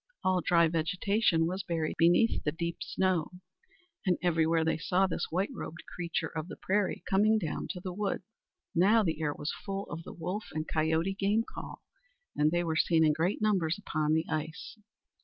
[0.23, 3.29] All dry vegetation was buried beneath the deep snow,
[4.03, 7.93] and everywhere they saw this white robed creature of the prairie coming down to the
[7.93, 8.23] woods.
[8.73, 11.83] Now the air was full of the wolf and coyote game call,
[12.35, 14.75] and they were seen in great numbers upon the ice.